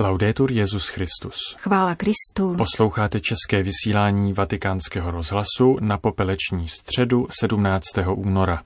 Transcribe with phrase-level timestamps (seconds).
[0.00, 1.56] Laudetur Jezus Christus.
[1.58, 2.56] Chvála Kristu.
[2.58, 7.84] Posloucháte české vysílání Vatikánského rozhlasu na popeleční středu 17.
[8.14, 8.62] února.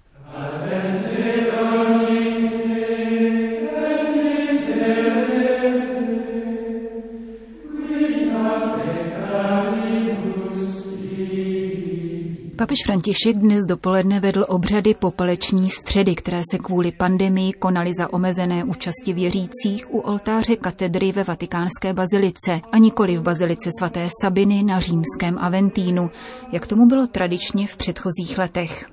[12.64, 18.64] Papež František dnes dopoledne vedl obřady popeleční středy, které se kvůli pandemii konaly za omezené
[18.64, 24.80] účasti věřících u oltáře katedry ve vatikánské bazilice a nikoli v bazilice svaté Sabiny na
[24.80, 26.10] římském Aventínu,
[26.52, 28.86] jak tomu bylo tradičně v předchozích letech.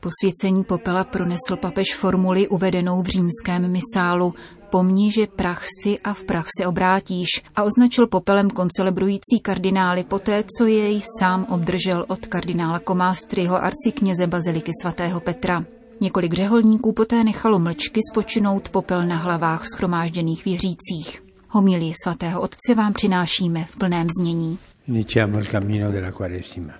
[0.00, 4.34] Posvěcení popela pronesl papež formuli uvedenou v římském misálu
[4.74, 10.44] Pomni, že prach si a v prach se obrátíš a označil popelem koncelebrující kardinály poté,
[10.58, 15.64] co jej sám obdržel od kardinála Komástryho arcikněze Baziliky svatého Petra.
[16.00, 21.22] Několik řeholníků poté nechalo mlčky spočinout popel na hlavách schromážděných věřících.
[21.48, 24.58] Homilii svatého otce vám přinášíme v plném znění.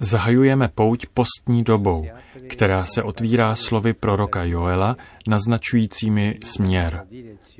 [0.00, 2.06] Zahajujeme pouť postní dobou,
[2.48, 4.96] která se otvírá slovy proroka Joela,
[5.28, 7.06] naznačujícími směr.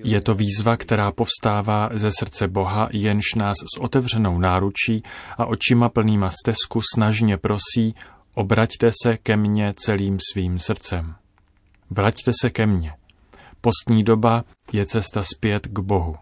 [0.05, 5.03] Je to výzva, která povstává ze srdce Boha, jenž nás s otevřenou náručí
[5.39, 7.95] a očima plnýma stezku snažně prosí,
[8.35, 11.15] obraťte se ke mně celým svým srdcem.
[11.91, 12.93] Vraťte se ke mně.
[13.61, 16.15] Postní doba je cesta zpět k Bohu.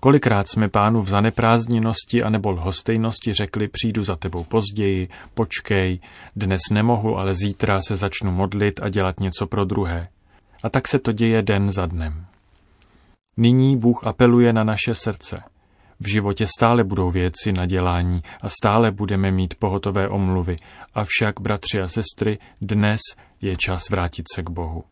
[0.00, 6.00] Kolikrát jsme pánu v zaneprázdněnosti anebo lhostejnosti řekli, přijdu za tebou později, počkej,
[6.36, 10.08] dnes nemohu, ale zítra se začnu modlit a dělat něco pro druhé.
[10.62, 12.26] A tak se to děje den za dnem.
[13.36, 15.42] Nyní Bůh apeluje na naše srdce.
[16.00, 20.56] V životě stále budou věci na dělání a stále budeme mít pohotové omluvy,
[20.94, 23.00] avšak, bratři a sestry, dnes
[23.40, 24.84] je čas vrátit se k Bohu.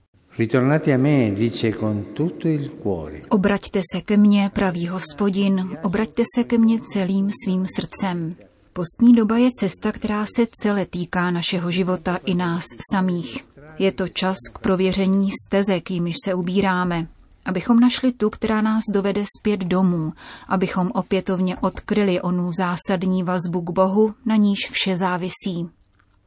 [3.29, 8.37] Obraťte se ke mně, pravý hospodin, obraťte se ke mně celým svým srdcem.
[8.73, 13.45] Postní doba je cesta, která se celé týká našeho života i nás samých.
[13.79, 17.07] Je to čas k prověření stezek, jimiž se ubíráme,
[17.45, 20.13] abychom našli tu, která nás dovede zpět domů,
[20.49, 25.69] abychom opětovně odkryli onu zásadní vazbu k Bohu, na níž vše závisí.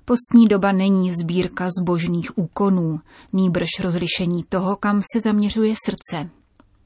[0.10, 3.00] Postní doba není sbírka zbožných úkonů,
[3.34, 6.30] nýbrž rozlišení toho, kam se zaměřuje srdce.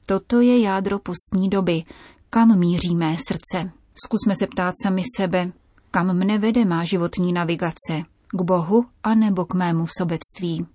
[0.06, 1.82] Toto je jádro postní doby,
[2.30, 3.70] kam míří mé srdce.
[4.04, 5.52] Zkusme se ptát sami sebe,
[5.90, 8.02] kam mne vede má životní navigace,
[8.32, 10.66] k Bohu a nebo k mému sobectví.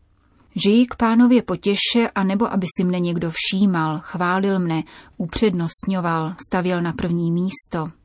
[0.56, 4.84] Žijí k pánově potěše a nebo aby si mne někdo všímal, chválil mne,
[5.18, 7.99] upřednostňoval, stavěl na první místo.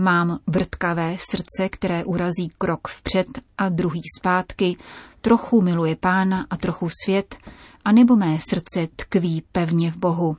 [0.00, 3.26] Mám vrtkavé srdce, které urazí krok vpřed
[3.58, 4.76] a druhý zpátky,
[5.20, 7.36] trochu miluje pána a trochu svět,
[7.84, 10.36] a nebo mé srdce tkví pevně v Bohu.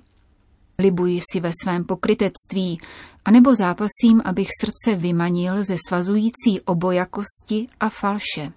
[0.80, 2.82] Libuji si ve svém pokrytectví,
[3.26, 8.52] anebo zápasím, abych srdce vymanil ze svazující obojakosti a falše.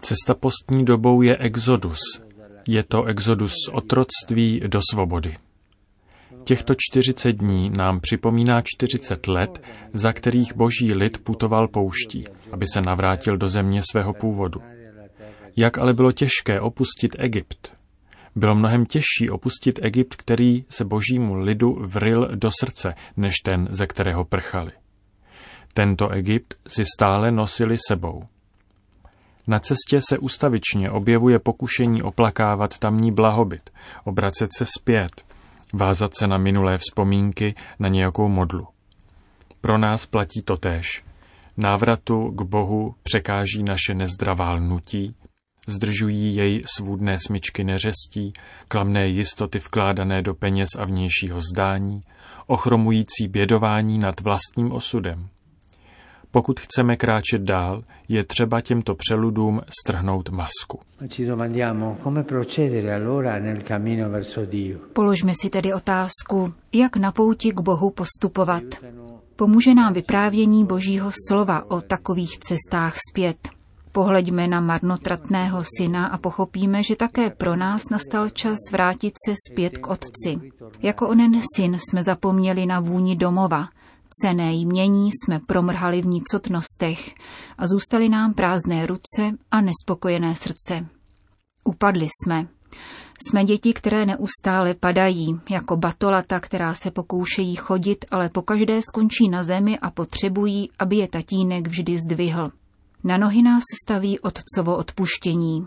[0.00, 1.98] Cesta postní dobou je exodus.
[2.68, 5.36] Je to exodus z otroctví do svobody.
[6.48, 12.80] Těchto 40 dní nám připomíná 40 let, za kterých boží lid putoval pouští, aby se
[12.80, 14.60] navrátil do země svého původu.
[15.56, 17.72] Jak ale bylo těžké opustit Egypt.
[18.36, 23.86] Bylo mnohem těžší opustit Egypt, který se božímu lidu vril do srdce, než ten, ze
[23.86, 24.72] kterého prchali.
[25.74, 28.22] Tento Egypt si stále nosili sebou.
[29.46, 33.70] Na cestě se ustavičně objevuje pokušení oplakávat tamní blahobyt,
[34.04, 35.27] obracet se zpět,
[35.72, 38.66] vázat se na minulé vzpomínky, na nějakou modlu.
[39.60, 41.04] Pro nás platí to též.
[41.56, 45.14] Návratu k Bohu překáží naše nezdravá lnutí,
[45.68, 48.32] zdržují jej svůdné smyčky neřestí,
[48.68, 52.00] klamné jistoty vkládané do peněz a vnějšího zdání,
[52.46, 55.28] ochromující bědování nad vlastním osudem.
[56.38, 60.80] Pokud chceme kráčet dál, je třeba těmto přeludům strhnout masku.
[64.92, 68.62] Položme si tedy otázku, jak na pouti k Bohu postupovat.
[69.36, 73.48] Pomůže nám vyprávění Božího slova o takových cestách zpět.
[73.92, 79.78] Pohleďme na marnotratného syna a pochopíme, že také pro nás nastal čas vrátit se zpět
[79.78, 80.52] k otci.
[80.82, 83.68] Jako onen syn jsme zapomněli na vůni domova,
[84.10, 87.14] Cené jmění jsme promrhali v nicotnostech
[87.58, 90.86] a zůstaly nám prázdné ruce a nespokojené srdce.
[91.64, 92.48] Upadli jsme.
[93.26, 99.44] Jsme děti, které neustále padají, jako batolata, která se pokoušejí chodit, ale pokaždé skončí na
[99.44, 102.50] zemi a potřebují, aby je tatínek vždy zdvihl.
[103.04, 105.66] Na nohy nás staví otcovo odpuštění.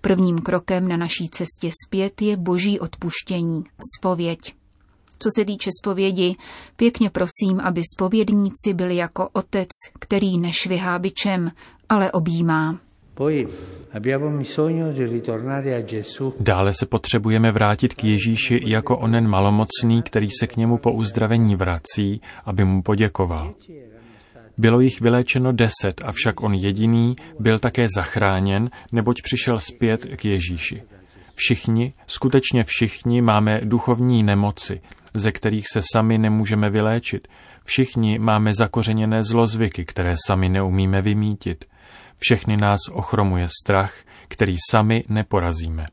[0.00, 3.64] Prvním krokem na naší cestě zpět je boží odpuštění,
[3.98, 4.54] spověď.
[5.24, 6.36] Co se týče spovědi,
[6.76, 9.68] pěkně prosím, aby spovědníci byli jako otec,
[10.00, 11.50] který nešvihá byčem,
[11.88, 12.78] ale objímá.
[16.40, 21.56] Dále se potřebujeme vrátit k Ježíši jako onen malomocný, který se k němu po uzdravení
[21.56, 23.54] vrací, aby mu poděkoval.
[24.58, 30.82] Bylo jich vyléčeno deset, avšak on jediný byl také zachráněn, neboť přišel zpět k Ježíši.
[31.34, 34.80] Všichni, skutečně všichni máme duchovní nemoci,
[35.14, 37.28] ze kterých se sami nemůžeme vyléčit.
[37.64, 41.64] Všichni máme zakořeněné zlozvyky, které sami neumíme vymítit.
[42.20, 43.94] Všechny nás ochromuje strach,
[44.28, 45.86] který sami neporazíme.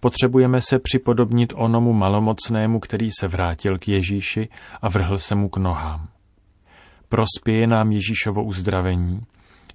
[0.00, 4.48] Potřebujeme se připodobnit onomu malomocnému, který se vrátil k Ježíši
[4.82, 6.08] a vrhl se mu k nohám.
[7.08, 9.20] Prospěje nám Ježíšovo uzdravení,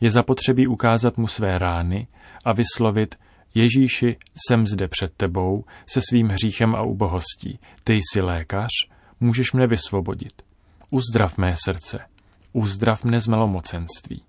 [0.02, 2.08] je zapotřebí ukázat mu své rány
[2.46, 3.16] a vyslovit
[3.54, 4.18] Ježíši,
[4.48, 7.60] jsem zde před tebou se svým hříchem a ubohostí.
[7.84, 8.70] Ty jsi lékař,
[9.20, 10.34] můžeš mne vysvobodit.
[10.90, 12.00] Uzdrav mé srdce,
[12.54, 14.24] uzdrav mne z malomocenství.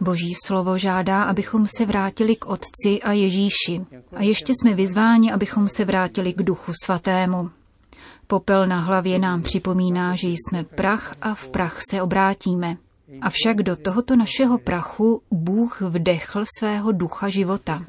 [0.00, 3.80] Boží slovo žádá, abychom se vrátili k Otci a Ježíši.
[4.12, 7.50] A ještě jsme vyzváni, abychom se vrátili k Duchu Svatému.
[8.26, 12.76] Popel na hlavě nám připomíná, že jsme prach a v prach se obrátíme.
[13.20, 17.82] Avšak do tohoto našeho prachu Bůh vdechl svého ducha života.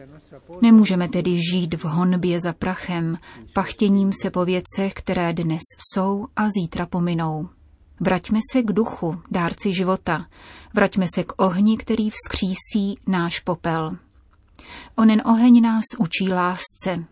[0.62, 3.18] Nemůžeme tedy žít v honbě za prachem,
[3.54, 7.50] pachtěním se po věcech, které dnes jsou a zítra pominou.
[8.00, 10.26] Vraťme se k duchu, dárci života.
[10.74, 13.98] Vraťme se k ohni, který vzkřísí náš popel.
[14.96, 17.06] Onen oheň nás učí lásce.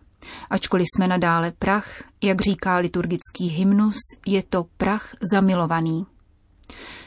[0.50, 3.96] Ačkoliv jsme nadále prach, jak říká liturgický hymnus,
[4.26, 6.06] je to prach zamilovaný.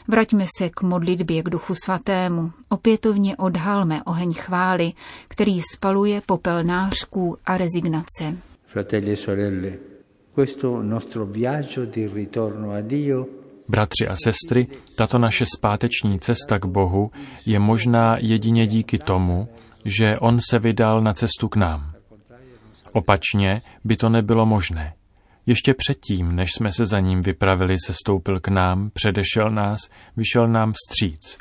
[0.08, 4.92] Vraťme se k modlitbě k Duchu Svatému, opětovně odhalme oheň chvály,
[5.28, 8.36] který spaluje popel nářků a rezignace.
[8.66, 9.72] Fratelli e sorelle,
[10.34, 13.26] questo nostro viaggio di ritorno a Dio
[13.68, 17.10] Bratři a sestry, tato naše zpáteční cesta k Bohu
[17.46, 19.48] je možná jedině díky tomu,
[19.84, 21.92] že On se vydal na cestu k nám.
[22.92, 24.97] Opačně by to nebylo možné.
[25.48, 29.80] Ještě předtím, než jsme se za ním vypravili, se stoupil k nám, předešel nás,
[30.16, 31.38] vyšel nám vstříc.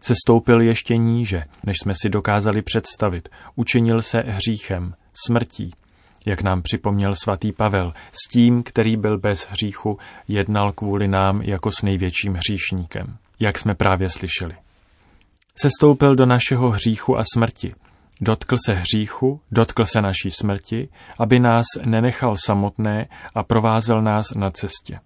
[0.00, 3.28] Se stoupil ještě níže, než jsme si dokázali představit.
[3.54, 4.94] Učinil se hříchem,
[5.26, 5.74] smrtí,
[6.26, 9.98] jak nám připomněl svatý Pavel, s tím, který byl bez hříchu,
[10.28, 14.54] jednal kvůli nám jako s největším hříšníkem, jak jsme právě slyšeli.
[15.62, 17.74] Sestoupil do našeho hříchu a smrti,
[18.20, 20.88] Dotkl se hříchu, dotkl se naší smrti,
[21.18, 25.00] aby nás nenechal samotné a provázel nás na cestě.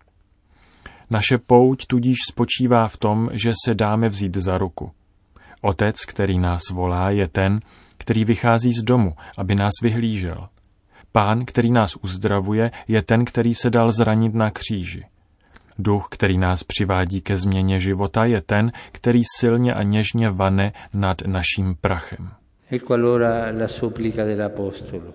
[1.10, 4.90] Naše pouť tudíž spočívá v tom, že se dáme vzít za ruku.
[5.60, 7.60] Otec, který nás volá, je ten,
[7.98, 10.48] který vychází z domu, aby nás vyhlížel.
[11.12, 15.04] Pán, který nás uzdravuje, je ten, který se dal zranit na kříži.
[15.78, 21.22] Duch, který nás přivádí ke změně života, je ten, který silně a něžně vane nad
[21.26, 22.37] naším prachem.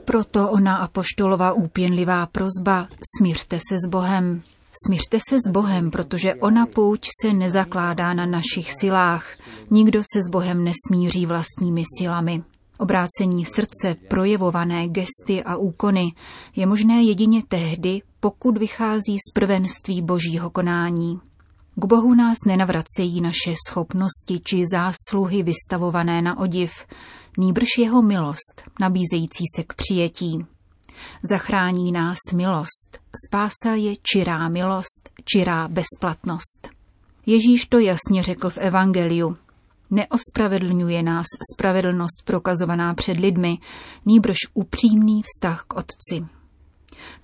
[0.05, 4.41] Proto ona apoštolová úpěnlivá prozba, smířte se s Bohem.
[4.85, 9.25] Smířte se s Bohem, protože ona pouť se nezakládá na našich silách.
[9.69, 12.43] Nikdo se s Bohem nesmíří vlastními silami.
[12.77, 16.13] Obrácení srdce, projevované gesty a úkony,
[16.55, 21.19] je možné jedině tehdy, pokud vychází z prvenství božího konání.
[21.75, 26.71] K Bohu nás nenavracejí naše schopnosti či zásluhy vystavované na odiv,
[27.37, 30.45] nýbrž jeho milost, nabízející se k přijetí.
[31.23, 36.69] Zachrání nás milost, spása je čirá milost, čirá bezplatnost.
[37.25, 39.37] Ježíš to jasně řekl v Evangeliu.
[39.89, 43.57] Neospravedlňuje nás spravedlnost prokazovaná před lidmi,
[44.05, 46.25] nýbrž upřímný vztah k Otci.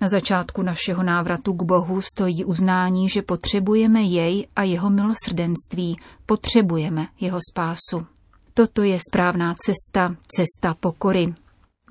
[0.02, 7.08] Na začátku našeho návratu k Bohu stojí uznání, že potřebujeme jej a jeho milosrdenství, potřebujeme
[7.20, 8.06] jeho spásu.
[8.54, 11.34] Toto je správná cesta, cesta pokory.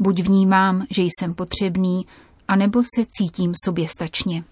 [0.01, 2.07] Buď vnímám, že jsem potřebný,
[2.49, 4.45] anebo se cítím soběstačně.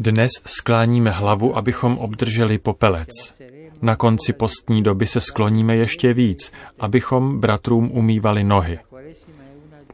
[0.00, 3.08] Dnes skláníme hlavu, abychom obdrželi popelec.
[3.82, 8.78] Na konci postní doby se skloníme ještě víc, abychom bratrům umývali nohy.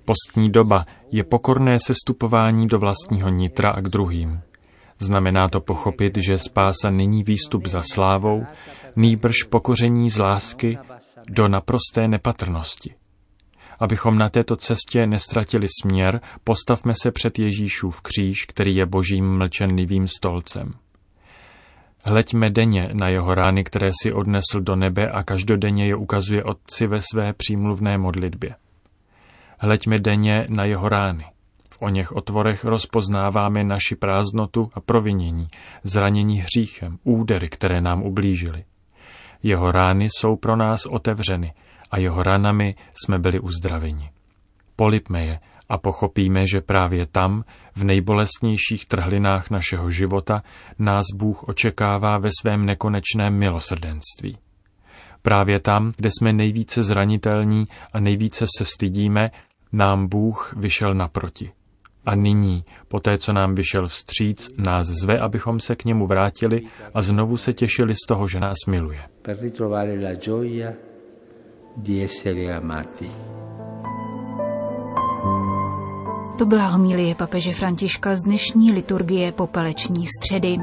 [0.05, 4.41] Postní doba je pokorné sestupování do vlastního nitra a k druhým.
[4.99, 8.45] Znamená to pochopit, že spása není výstup za slávou,
[8.97, 10.79] nýbrž pokoření z lásky
[11.29, 12.95] do naprosté nepatrnosti.
[13.81, 20.09] Abychom na této cestě nestratili směr, postavme se před Ježíšův kříž, který je božím mlčenlivým
[20.09, 20.73] stolcem.
[22.05, 26.87] Hleďme denně na jeho rány, které si odnesl do nebe a každodenně je ukazuje Otci
[26.87, 28.55] ve své přímluvné modlitbě.
[29.65, 31.25] Hleďme denně na jeho rány.
[31.71, 35.49] V o něch otvorech rozpoznáváme naši prázdnotu a provinění,
[35.85, 38.65] zranění hříchem, údery, které nám ublížily.
[39.43, 41.55] Jeho rány jsou pro nás otevřeny
[41.91, 44.11] a jeho ranami jsme byli uzdraveni.
[44.77, 47.45] Polipme je a pochopíme, že právě tam,
[47.75, 50.43] v nejbolestnějších trhlinách našeho života,
[50.79, 54.39] nás Bůh očekává ve svém nekonečném milosrdenství.
[55.23, 59.31] Právě tam, kde jsme nejvíce zranitelní a nejvíce se stydíme,
[59.75, 61.53] nám Bůh vyšel naproti.
[62.07, 66.63] A nyní, po té, co nám vyšel vstříc, nás zve, abychom se k němu vrátili
[66.95, 69.01] a znovu se těšili z toho, že nás miluje.
[69.23, 70.73] Per ritrovare la gioia
[71.77, 73.11] di essere amati.
[76.39, 80.57] To byla homilie papeže Františka z dnešní liturgie popeleční středy.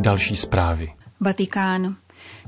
[0.00, 0.92] Další zprávy.
[1.20, 1.96] Vatikán.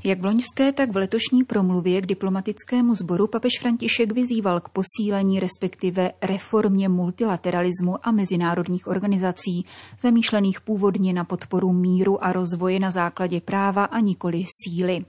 [0.04, 5.40] Jak v loňské, tak v letošní promluvě k diplomatickému sboru papež František vyzýval k posílení
[5.40, 9.66] respektive reformě multilateralismu a mezinárodních organizací,
[10.00, 15.04] zamýšlených původně na podporu míru a rozvoje na základě práva a nikoli síly.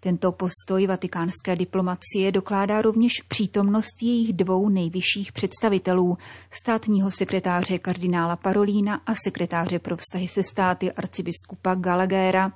[0.00, 6.18] Tento postoj vatikánské diplomacie dokládá rovněž přítomnost jejich dvou nejvyšších představitelů,
[6.50, 12.52] státního sekretáře kardinála Parolína a sekretáře pro vztahy se státy arcibiskupa Gallaghera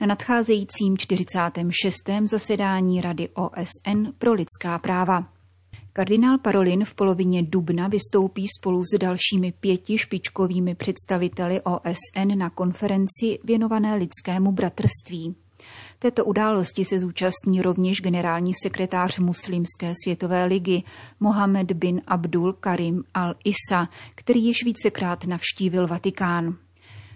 [0.00, 1.94] na nadcházejícím 46.
[2.24, 5.28] zasedání Rady OSN pro lidská práva.
[5.92, 13.38] Kardinál Parolin v polovině dubna vystoupí spolu s dalšími pěti špičkovými představiteli OSN na konferenci
[13.44, 15.34] věnované lidskému bratrství.
[15.98, 20.82] Této události se zúčastní rovněž generální sekretář Muslimské světové ligy
[21.20, 26.56] Mohamed bin Abdul Karim al-Isa, který již vícekrát navštívil Vatikán.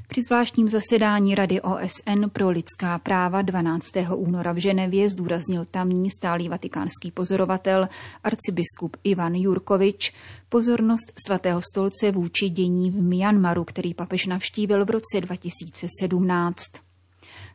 [0.09, 3.91] Při zvláštním zasedání Rady OSN pro lidská práva 12.
[4.17, 7.89] února v Ženevě zdůraznil tamní stálý vatikánský pozorovatel
[8.25, 10.13] arcibiskup Ivan Jurkovič
[10.49, 16.86] pozornost svatého stolce vůči dění v Myanmaru, který papež navštívil v roce 2017.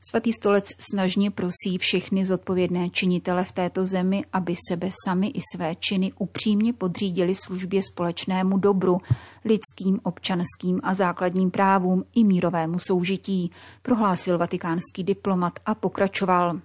[0.10, 5.76] Svatý stolec snažně prosí všechny zodpovědné činitele v této zemi, aby sebe sami i své
[5.76, 8.98] činy upřímně podřídili službě společnému dobru,
[9.46, 16.60] lidským, občanským a základním právům i mírovému soužití, prohlásil vatikánský diplomat a pokračoval.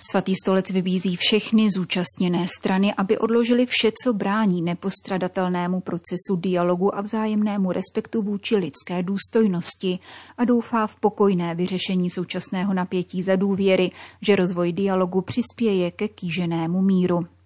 [0.00, 7.00] Svatý stolec vybízí všechny zúčastněné strany, aby odložili vše, co brání nepostradatelnému procesu dialogu a
[7.00, 9.98] vzájemnému respektu vůči lidské důstojnosti
[10.36, 13.90] a doufá v pokojné vyřešení současného napětí za důvěry,
[14.22, 17.37] že rozvoj dialogu přispěje ke kýženému míru.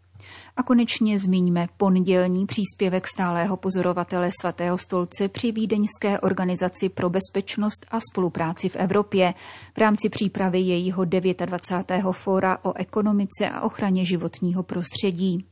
[0.56, 7.98] A konečně zmiňme pondělní příspěvek stálého pozorovatele svatého stolce při Vídeňské organizaci pro bezpečnost a
[8.12, 9.34] spolupráci v Evropě
[9.74, 12.04] v rámci přípravy jejího 29.
[12.12, 15.51] fóra o ekonomice a ochraně životního prostředí.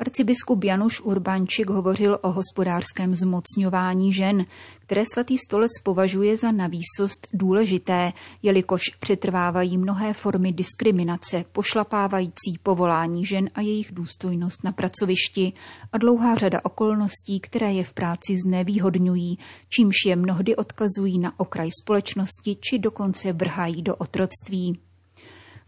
[0.00, 4.46] Arcibiskup Januš Urbančik hovořil o hospodářském zmocňování žen,
[4.80, 13.50] které svatý stolec považuje za navýsost důležité, jelikož přetrvávají mnohé formy diskriminace, pošlapávající povolání žen
[13.54, 15.52] a jejich důstojnost na pracovišti
[15.92, 19.38] a dlouhá řada okolností, které je v práci znevýhodňují,
[19.68, 24.89] čímž je mnohdy odkazují na okraj společnosti či dokonce vrhají do otroctví.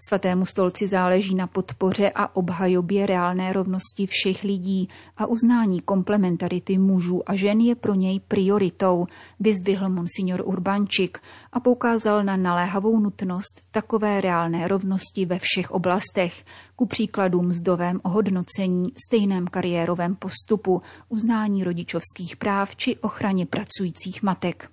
[0.09, 7.31] Svatému stolci záleží na podpoře a obhajobě reálné rovnosti všech lidí a uznání komplementarity mužů
[7.31, 9.07] a žen je pro něj prioritou,
[9.41, 11.19] vyzdvihl monsignor Urbančik
[11.53, 16.45] a poukázal na naléhavou nutnost takové reálné rovnosti ve všech oblastech,
[16.77, 24.71] ku příkladu mzdovém ohodnocení, stejném kariérovém postupu, uznání rodičovských práv či ochraně pracujících matek.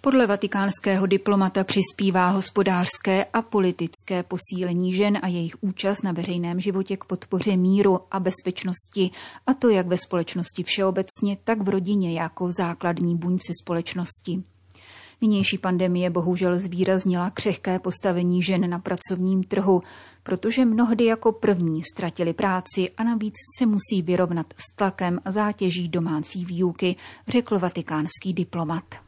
[0.00, 6.96] Podle vatikánského diplomata přispívá hospodářské a politické posílení žen a jejich účast na veřejném životě
[6.96, 9.10] k podpoře míru a bezpečnosti,
[9.46, 14.42] a to jak ve společnosti všeobecně, tak v rodině jako základní buňce společnosti.
[15.20, 19.82] Nynější pandemie bohužel zvýraznila křehké postavení žen na pracovním trhu,
[20.22, 25.88] protože mnohdy jako první ztratili práci a navíc se musí vyrovnat s tlakem a zátěží
[25.88, 26.96] domácí výuky,
[27.28, 29.07] řekl vatikánský diplomat.